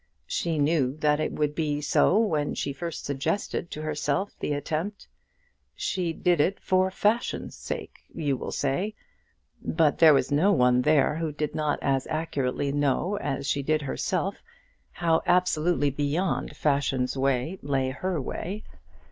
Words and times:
She 0.25 0.57
knew 0.57 0.97
that 0.97 1.19
it 1.19 1.31
would 1.31 1.53
be 1.53 1.79
so 1.79 2.17
when 2.17 2.55
she 2.55 2.73
first 2.73 3.05
suggested 3.05 3.69
to 3.69 3.83
herself 3.83 4.33
the 4.39 4.51
attempt. 4.51 5.07
She 5.75 6.11
did 6.11 6.41
it 6.41 6.59
for 6.59 6.89
fashion's 6.89 7.53
sake, 7.53 7.99
you 8.11 8.35
will 8.35 8.51
say. 8.51 8.95
But 9.61 9.99
there 9.99 10.15
was 10.15 10.31
no 10.31 10.53
one 10.53 10.81
there 10.81 11.17
who 11.17 11.31
did 11.31 11.53
not 11.53 11.77
as 11.83 12.07
accurately 12.07 12.71
know 12.71 13.17
as 13.17 13.45
she 13.45 13.61
did 13.61 13.83
herself, 13.83 14.41
how 14.89 15.21
absolutely 15.27 15.91
beyond 15.91 16.57
fashion's 16.57 17.15
way 17.15 17.59
lay 17.61 17.91
her 17.91 18.19
way. 18.19 18.63